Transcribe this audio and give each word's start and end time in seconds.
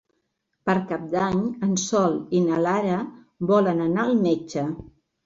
Per 0.69 0.73
Cap 0.91 1.01
d'Any 1.11 1.43
en 1.67 1.75
Sol 1.81 2.15
i 2.37 2.41
na 2.45 2.63
Lara 2.67 2.97
volen 3.53 3.85
anar 3.87 4.07
al 4.07 4.17
metge. 4.23 4.65